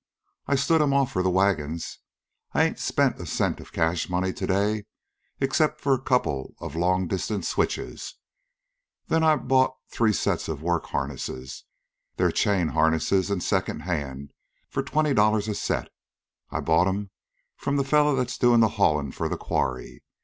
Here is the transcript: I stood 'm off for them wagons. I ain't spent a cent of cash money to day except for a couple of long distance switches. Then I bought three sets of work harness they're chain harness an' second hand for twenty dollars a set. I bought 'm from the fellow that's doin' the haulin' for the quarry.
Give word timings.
I 0.47 0.55
stood 0.55 0.81
'm 0.81 0.93
off 0.93 1.11
for 1.11 1.21
them 1.21 1.33
wagons. 1.35 1.99
I 2.53 2.63
ain't 2.63 2.79
spent 2.79 3.21
a 3.21 3.27
cent 3.27 3.59
of 3.59 3.71
cash 3.71 4.09
money 4.09 4.33
to 4.33 4.47
day 4.47 4.85
except 5.39 5.79
for 5.79 5.93
a 5.93 6.01
couple 6.01 6.55
of 6.57 6.75
long 6.75 7.07
distance 7.07 7.47
switches. 7.49 8.15
Then 9.09 9.23
I 9.23 9.35
bought 9.35 9.75
three 9.91 10.11
sets 10.11 10.47
of 10.47 10.63
work 10.63 10.87
harness 10.87 11.65
they're 12.17 12.31
chain 12.31 12.69
harness 12.69 13.11
an' 13.29 13.41
second 13.41 13.81
hand 13.81 14.31
for 14.71 14.81
twenty 14.81 15.13
dollars 15.13 15.47
a 15.47 15.53
set. 15.53 15.89
I 16.49 16.61
bought 16.61 16.87
'm 16.87 17.11
from 17.55 17.75
the 17.75 17.83
fellow 17.83 18.15
that's 18.15 18.39
doin' 18.39 18.59
the 18.61 18.69
haulin' 18.79 19.11
for 19.11 19.29
the 19.29 19.37
quarry. 19.37 20.01